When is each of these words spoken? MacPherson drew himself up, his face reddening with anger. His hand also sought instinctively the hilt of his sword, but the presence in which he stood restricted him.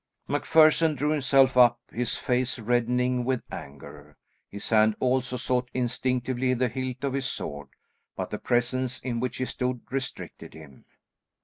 MacPherson 0.27 0.95
drew 0.95 1.11
himself 1.11 1.55
up, 1.55 1.79
his 1.91 2.17
face 2.17 2.57
reddening 2.57 3.23
with 3.23 3.43
anger. 3.51 4.17
His 4.49 4.67
hand 4.71 4.95
also 4.99 5.37
sought 5.37 5.69
instinctively 5.75 6.55
the 6.55 6.69
hilt 6.69 7.03
of 7.03 7.13
his 7.13 7.27
sword, 7.27 7.69
but 8.15 8.31
the 8.31 8.39
presence 8.39 8.99
in 9.01 9.19
which 9.19 9.37
he 9.37 9.45
stood 9.45 9.81
restricted 9.91 10.55
him. 10.55 10.85